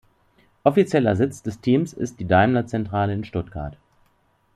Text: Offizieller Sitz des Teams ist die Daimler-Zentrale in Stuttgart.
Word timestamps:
Offizieller 0.63 1.15
Sitz 1.15 1.43
des 1.43 1.61
Teams 1.61 1.93
ist 1.93 2.19
die 2.19 2.25
Daimler-Zentrale 2.25 3.13
in 3.13 3.23
Stuttgart. 3.23 3.77